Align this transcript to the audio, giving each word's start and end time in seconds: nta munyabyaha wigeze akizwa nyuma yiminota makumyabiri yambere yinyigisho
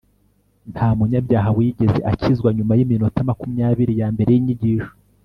nta 0.73 0.87
munyabyaha 0.97 1.49
wigeze 1.57 1.99
akizwa 2.11 2.49
nyuma 2.57 2.71
yiminota 2.79 3.19
makumyabiri 3.29 3.93
yambere 4.01 4.29
yinyigisho 4.33 4.91